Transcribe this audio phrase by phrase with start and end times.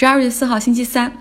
[0.00, 1.12] 十二月四号，星期三，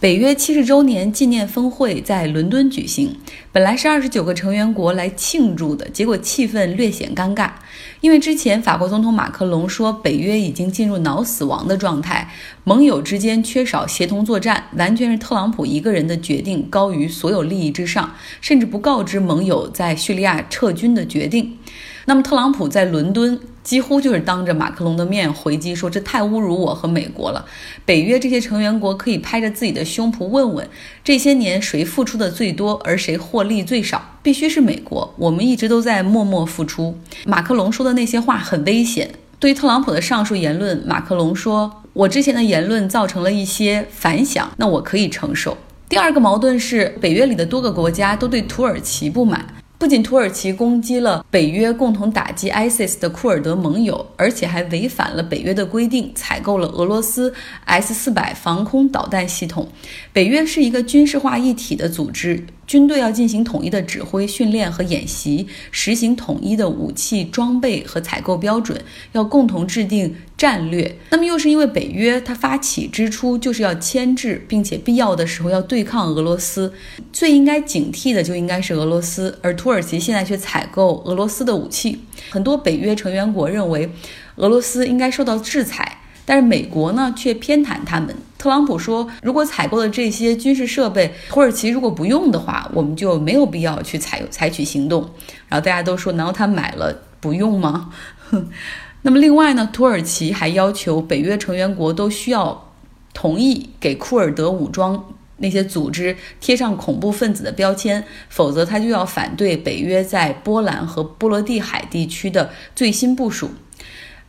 [0.00, 3.16] 北约七十周年纪念峰会在伦敦举行。
[3.52, 7.52] 本来是二十九个成员国来庆祝的，结果气氛略显尴尬。
[8.00, 12.30] 因为之前法国总统马克龙说，北约已经进入脑死亡的状态，
[12.64, 21.58] 盟友之间缺少协同作战，完全是特朗普一个人的决定高于所有利益之上，甚至不告知盟友在叙利亚撤军的决定。
[22.06, 23.40] 那么，特朗普在伦敦。
[23.64, 27.46] 几乎就是当着马克龙的面回击说：“这太侮辱我和美国了。”
[27.86, 30.68] 北约这些成员国可以拍着自己的胸脯问问：
[31.02, 34.13] 这些年谁付出的最多，而谁获利最少？
[34.24, 35.12] 必须是美国。
[35.18, 36.98] 我们一直都在默默付出。
[37.26, 39.10] 马克龙说的那些话很危险。
[39.38, 45.54] 对于特朗普的上述言论，马克龙说：“我之前的言论造成了一些反响，那我可以承受。”
[45.90, 49.46] 第二个矛盾是，北约里的多个国家都对土耳其不满。
[49.76, 57.34] 不仅土耳其攻击了北约共同打击 ISIS 的库尔德盟友，而且还违反了北约的规定，采购了俄罗斯
[57.66, 59.68] S 四百防空导弹系统。
[60.10, 62.46] 北约是一个军事化一体的组织。
[62.66, 68.80] 军队要进行统一的指挥、训练和演习，实行统一的武器装备和采购标准，
[69.12, 70.96] 要共同制定战略。
[71.10, 76.72] 那么，又是因为北约它发起之初就是要牵制，并且必要的时候要对抗俄罗斯，
[77.12, 82.00] 最应该警惕的就应该是俄罗斯，而土耳其现在却采购俄罗斯的武器。
[82.30, 83.90] 很多北约成员国认为，
[84.36, 85.98] 俄罗斯应该受到制裁。
[86.26, 88.14] 但是美国呢，却偏袒他们。
[88.38, 95.02] 特朗普说，如果采购的这些军事设备，土耳其如果不用的话，我们就没有必要去采采取行动。
[95.48, 97.90] 然后大家都说，难道他买了不用吗？
[99.02, 102.72] 那么另外呢，土耳其还要求北约成员国都需要
[103.12, 113.50] 同意给库尔德武装那些组织贴上恐怖分子的标签，否则他就要反对北约在波兰和波罗的海地区的最新部署。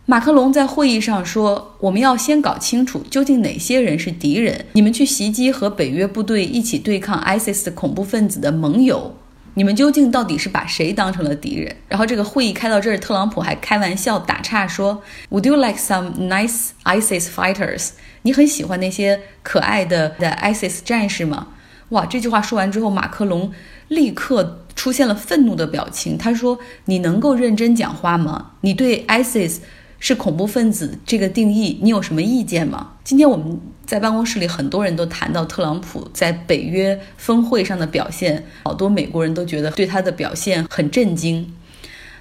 [0.07, 4.67] 马克龙在会议上说：“我们要先搞清楚究竟哪些人是敌人。
[4.73, 9.15] 你们去袭击和北约部队一起对抗 ISIS 的恐怖分子的盟友，
[9.55, 17.89] 你们究竟到底是把谁当成了敌人？”然后这个会议开到这儿，特朗普还开玩笑打岔说：“Would you like some nice ISIS fighters？
[18.21, 21.47] 你很喜欢那些可爱的的 ISIS 战士吗？”
[21.89, 23.51] 哇，这句话说完之后，马克龙
[23.87, 26.15] 立刻出现了愤怒的表情。
[26.15, 28.51] 他说：“你能够认真讲话吗？
[28.61, 29.57] 你对 ISIS？”
[29.99, 32.93] 是恐怖分子这个定义，你有什么意见吗？
[33.03, 41.53] 今天我们在办公室里，很多人都谈到特朗普在北约峰会上的表现，好多美国人都觉得对他的表现很震惊。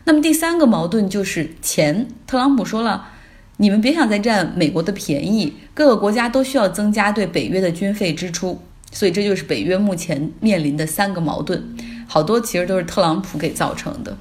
[0.05, 3.09] 那么第三个矛盾就是钱，特朗普说了，
[3.57, 8.61] 你们别想再占美国的便宜，各个国家都需要增加对北约的军费支出，
[8.93, 11.75] 所以这就是北约目前面临的三个矛盾，
[12.07, 14.17] 好多其实都是特朗普给造成的。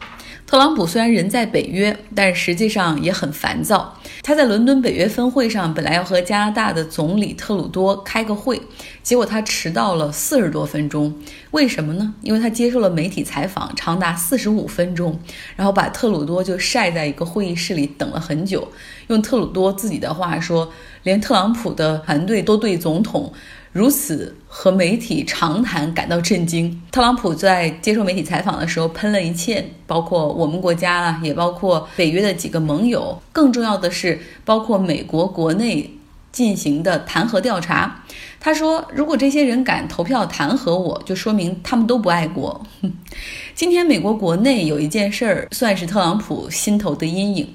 [0.54, 3.98] 特朗普虽然人在北约，但实际上也很烦躁。
[4.22, 8.62] 他在伦敦北约峰会上本来要和加拿大的总理特鲁多开个会，
[9.02, 11.12] 结果他迟到了四十多分钟。
[11.50, 12.14] 为什么呢？
[12.22, 15.20] 因为他接受了媒体采访，长达四十五分钟，
[15.56, 18.68] 然后把特鲁多就晒在一个会议室里等了很久。
[19.08, 20.72] 用特鲁多自己的话说，
[21.02, 23.34] 连特朗普的团队都对总统。
[23.74, 26.80] 如此和媒体长谈感到震惊。
[26.92, 33.20] 特朗普在接受媒体采访的时候喷了一切，包括我们国家啊，也包括北约的几个盟友。
[33.32, 35.90] 更重要的是，包括美国国内
[36.34, 38.04] 进行的弹劾调查。
[38.42, 42.62] 他说：“如果这些人敢投票弹劾我，就说明他们都不爱国。
[43.56, 47.48] ”今天美国国内有一件事儿，算是特朗普心头的阴影。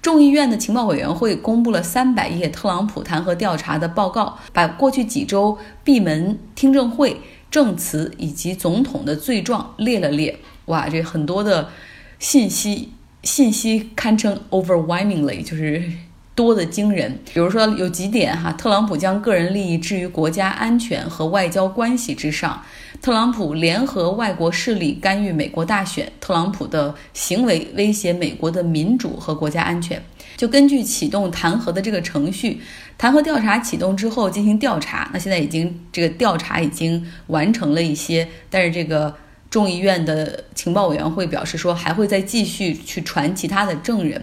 [0.00, 7.20] 众议院的情报委员会公布了三百页特朗普弹劾调查的报告，把过去几周闭门听证会
[7.50, 10.38] 证词以及总统的罪状列了列。
[10.66, 11.70] 哇，这很多的
[12.20, 12.92] 信息，
[13.24, 15.82] 信息堪称 overwhelmingly，就是
[16.36, 17.18] 多的惊人。
[17.34, 22.62] 比如说有几点哈，特朗普将个人利益置于国家安全和外交关系之上。
[23.02, 30.02] 特朗普联合外国势力干预美国大选，特朗普的行为威胁美国的民主和国家安全。
[30.36, 32.60] 就根据启动弹劾的这个程序，
[32.96, 35.10] 弹劾调查启动之后进行调查。
[35.12, 39.14] 那现在已经这个调查已经完成了一些，但是这个
[39.56, 44.22] 众议院的情报委员会表示说还会再继续去传其他的证人。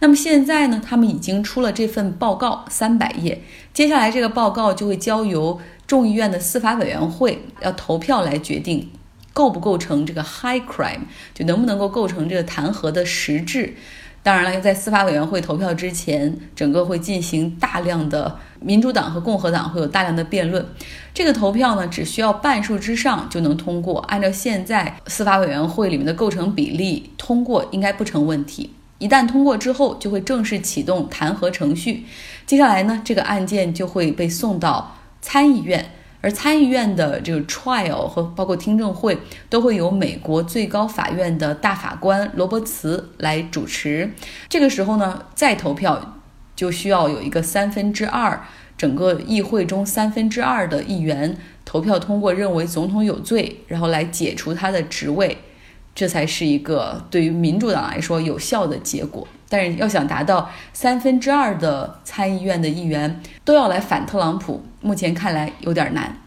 [0.00, 3.40] 那么现在呢，他们已经出了这份报告三百页，
[3.72, 5.58] 接下来这个报告就会交由。
[5.86, 8.90] 众议院的司法委员会要投票来决定
[9.32, 13.74] 构不构成这个 high crime，就能不能够构成这个弹劾的实质。
[14.26, 20.66] 当然了，在司法委员会投票之前，整个会进行大量的民主党和共和党会有大量的辩论。
[21.14, 24.00] 这个投票呢，只需要半数之上就能通过。
[24.08, 28.72] 按照现在司法委员会里面的构成比例，通过应该不成问题。
[28.98, 32.04] 一旦通过之后，就会正式启动弹劾程序。
[32.44, 35.92] 接下来呢，这个案件就会被送到参议院。
[36.26, 39.16] 而参议院的这个 trial 和包括听证会
[39.48, 44.10] 都会由美国最高法院的大法官罗伯茨来主持。
[44.48, 46.18] 这个时候呢，再投票
[46.56, 48.44] 就需要有一个三分之二，
[48.76, 55.38] 整个议会中三分之二的议员投票通过，认为总统有罪，然后来解除他的职位，
[55.96, 59.26] 这才是一个对于民主党来说有效的结果。
[59.48, 66.18] 但是要想达到三分之二的参议院的议员都要来反特朗普，目前看来有点难。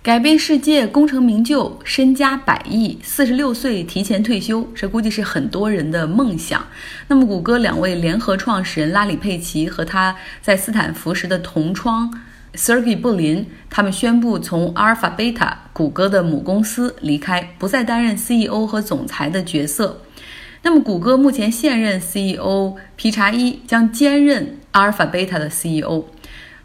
[0.00, 6.64] 改变世界，功成名就，身家百亿，四十六岁提前退休，这估计是很多人的梦想。
[7.08, 12.10] 那么，谷歌两位联合创始人拉里·佩奇和他在斯坦福时的同窗
[12.58, 20.02] Sergey 布林，他们宣布从阿尔法贝塔谷歌的母公司离开，不再担任 CEO 和总裁的角色。
[20.62, 26.06] 那么，谷歌目前现任 CEO 皮查伊将兼任阿尔法贝塔的 CEO。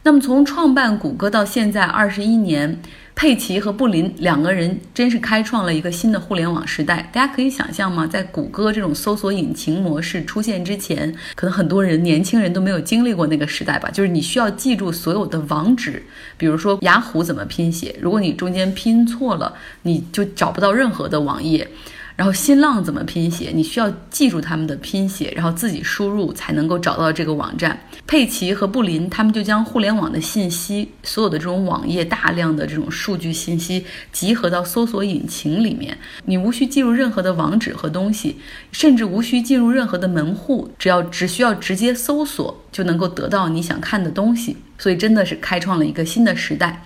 [0.06, 2.78] 那么，从创办谷歌到现在二十一年，
[3.16, 7.10] 佩奇和布林两个人真是开创了一个新的互联网时代。
[7.14, 8.06] 大家可以想象吗？
[8.06, 13.90] 在谷歌这种搜索引擎模式出现之前，可能很多人年轻人都没有经历过那个时代吧。
[13.92, 16.04] 就是你需要记住所有的网址，
[16.36, 19.54] 比如说雅虎怎么拼写，如果你中间拼错了，
[19.84, 21.66] 你就找不到任何的网页。
[22.16, 23.52] 然后新浪怎么拼写？
[23.54, 27.80] 你需要记住他们的拼写，然后自己输入才能够找到这个网站。
[28.06, 35.98] 佩奇和布林他们就将互联网的信息，所有的这种网页大量的这种数据信息集合到搜索引擎里面。
[36.26, 38.38] 你无需进入任何的网址和东西，
[38.72, 44.56] 甚至无需进入任何的门户，只要只需要直接搜索就能够得到你想看的东西。
[44.78, 46.86] 所以真的是开创了一个新的时代。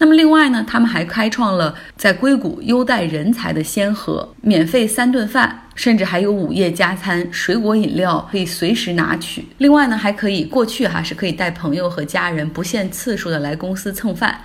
[0.00, 9.44] 那么另外呢，他们还开创了在硅谷优待人才的先河，免费三顿饭，甚至还有午夜加餐，水果饮料可以随时拿取。
[9.58, 14.40] 另外呢，还可以过去哈是可以带朋友和家人不限次数的来公司蹭饭，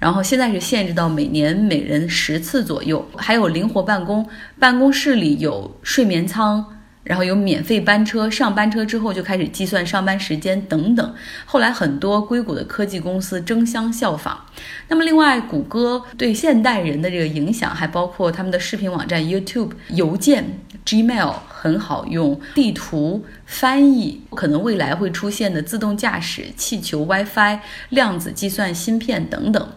[0.00, 4.28] 然后现在是限制到每年每人十次左右，还有灵活办公，
[4.58, 6.75] 办公室里有睡眠舱。
[7.06, 11.14] 然后有免费班车，上班车之后就开始计算上班时间等等。
[11.44, 14.44] 后来很多硅谷的科技公司争相效仿。
[14.88, 27.60] 那么另外，谷歌对现代人的这个影响还包括他们的视频网站 YouTube、邮件 Gmail 很好用，地图、翻译，可能未来会出现的自动驾驶、气球、WiFi、
[27.90, 29.68] 量子计算芯片等等。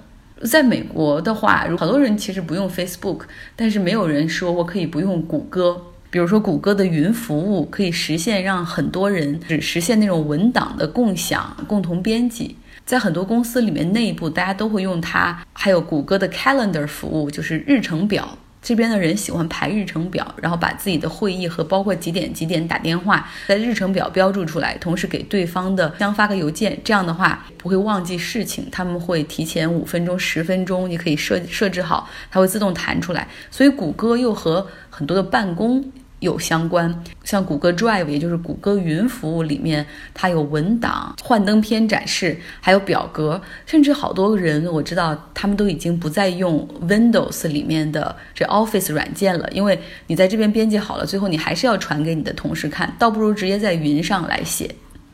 [0.49, 3.21] 在美国的话，好多人其实不用 Facebook，
[3.55, 5.85] 但是没有人说我可以不用谷歌。
[6.11, 12.56] 比如说，谷歌的云服务可以实现让很多人只实现那种文档的共享、共同编辑。
[12.83, 15.45] 在很多公司里面，内部大家都会用它。
[15.53, 18.38] 还有谷歌的 Calendar 服务，就是日程表。
[18.69, 26.80] 这边的人喜欢排日程表，然后把自己的会议和包括几点几点打电话，在日程表标注出来，同时给对方的相发个邮件。
[26.83, 33.27] 这样的话不会忘记事情，他们会提前五分钟、十分钟，你可以设设置好，它会自动弹出来。
[33.50, 35.83] 所以谷歌又和很多的办公。
[36.19, 54.69] 有相关，像谷歌 Drive，也就是谷歌云服务里面，它有文档、幻灯片展示，还有表格，甚至好多人我知道，他们都已经不再用 Windows 里面的这 Office 软件了，因为你在这边编辑好了，最后你还是要传给你的同事看，倒不如直接在云上来写。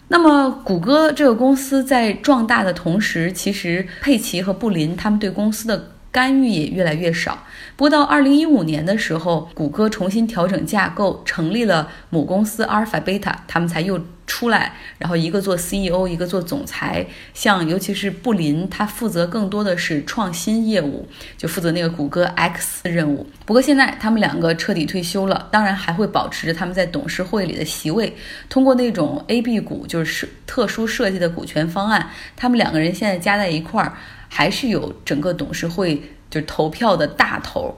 [0.08, 5.92] 那么，谷歌这个公司在壮大的同时，其实佩奇和布林他们对公司的。
[6.16, 7.40] 干预也越来越少。
[7.76, 17.06] 不到二零一五年的时候，谷歌重新调整架构，成立了母公司阿尔法贝塔，他们才又出来，然后一个做 CEO，一个做总裁。
[17.34, 23.28] 像尤其是布林，他负责更多的是创新业务，就负责那个谷歌 X 任务。
[23.46, 28.16] 不过现在他们两个彻底退休了，当然还会保持着他们在董事会里的席位。
[28.50, 33.94] 通过那种 A B 股，就是特殊设计的股权方案，他们两个人现在加在一块儿。
[34.28, 37.74] 还是有整个董事会就投票的大头，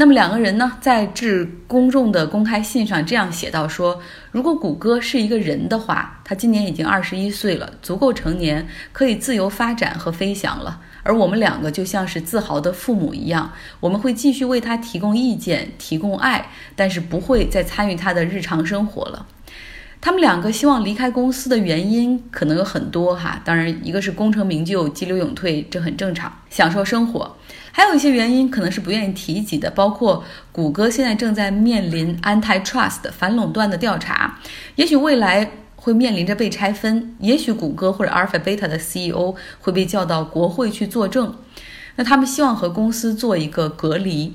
[0.00, 4.00] 那么两个人呢，在致公众的公开信上这样写到说：
[4.30, 10.80] 如果谷歌是一个人的话，他今年已经二十一岁了，足够成年，可以自由发展和飞翔了。
[11.02, 19.26] 而我们两个就像是自豪的父母一样，我们会继续为他提供意见、提供爱，但是不会再参与他的日常生活了。
[20.00, 27.36] 他们两个希望离开公司的原因可能有很多哈，当然一个是功成名就、急流勇退，这很正常，享受生活；
[27.78, 34.40] 还有一些原因可能是不愿意提及的，包括谷歌现在正在面临 antitrust 反垄断的调查，
[34.74, 41.32] 也许未来会面临着被拆分，也许谷歌或者阿尔法贝塔的 CEO 会被叫到国会去作证，
[41.94, 44.34] 那他们希望和公司做一个隔离。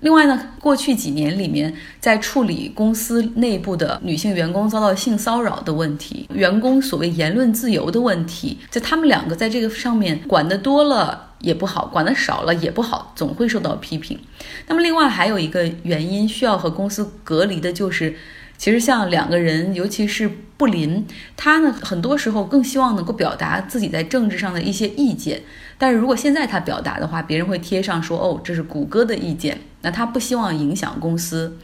[0.00, 14.18] 另外呢，过去几年里面，在处理公司内部的女性员工遭到性骚扰的问题，员工所谓言论自由的问题，在他们两个在这个上面管得多了也不好，管得少了也不好，总会受到批评。
[14.66, 18.16] 那么另外还有一个原因需要和公司隔离的就是。
[18.58, 20.26] 其实像两个人，尤其是
[20.56, 25.42] 布林，他呢很多时候更希望能够表达自己在政治上的一些意见。
[25.76, 31.58] 但是如果现在他表达的话，别人会贴上说：“哦，这是谷歌的意见。”那他不希望影响公司。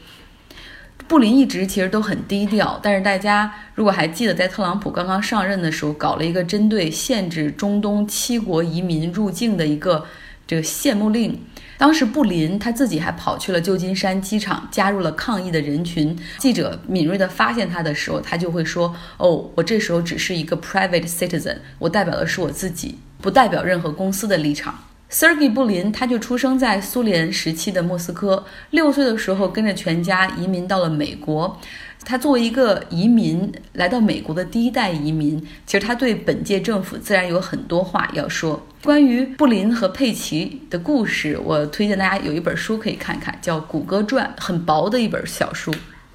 [1.08, 10.06] 布林一直其实都很低调，但是大家如果还记得，在特朗普刚刚上任的时候，搞了一个针对限制中东七国移民入境的一个
[10.46, 11.38] 这个限牧令。
[11.78, 16.16] 当时布林他自己还跑去了旧金山机场，加入了抗议的人群。
[16.38, 24.78] 记者敏锐地发现他的时候，他就会说：“哦，我这时候只是一个 private citizen，我代表的是我自己，不代表任何公司的立场。”
[25.12, 31.60] Sergey 布林他就出生在苏联时期的莫斯科，六岁的时候跟着全家移民到了美国。
[32.02, 38.66] 他作为一个移民来到美国的第一代移民，其实他对本届政府自然有很多话要说。
[38.82, 45.70] 关于布林和佩奇的故事，我推荐大家有一本书可以看看，叫《谷歌传》，很薄的一本小书。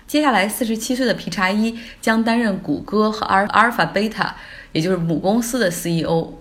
[0.08, 4.36] 接下来，四十七岁的皮查伊将担任谷歌和阿尔阿尔法贝塔，
[4.72, 6.34] 也就是母公司的 CEO。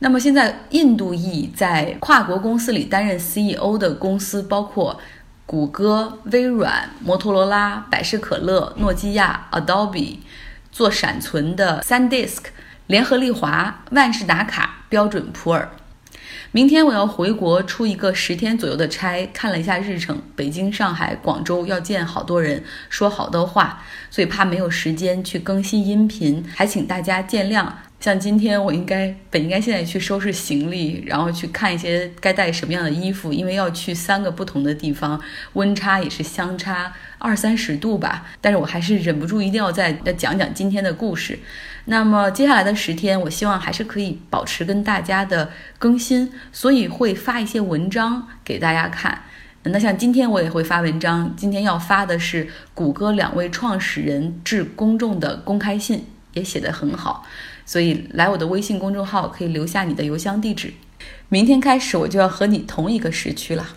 [0.00, 5.00] 那么现在，印度裔在跨国公司里担任 CEO 的公司包括。
[5.46, 10.18] 谷歌、微软、摩托罗拉、百事可乐、诺基亚、Adobe，
[10.70, 12.36] 做闪存的 SanDisk、
[12.86, 15.68] 联合利华、万事达卡、标准普尔。
[16.52, 27.66] 明天我要回国出一个十天左右的差，看了一下日程，北京、上海、广州要见好多人，说好多话，所以怕没有时间去更新音频，还请大家见谅。
[28.00, 35.20] 像今天我应该本应该现在去收拾行李，然后去看一些该带什么样的衣服，因为要去三个不同的地方，
[35.52, 38.26] 温差也是相差二三十度吧。
[38.40, 41.38] 但是我还是忍不住一定要再讲讲今天的故事。
[41.84, 49.24] 那么接下来的十天，我希望还是可以保持跟大家的更新，所以会发一些文章给大家看。
[49.64, 57.26] 那像今天我也会发文章，今天要发的是谷歌两位创始人致公众的公开信，也写得很好。
[57.70, 60.72] 所以来我的微信公众号可以留下你的邮箱地址，
[61.28, 63.68] 明天开始我就要和你同一个时区了。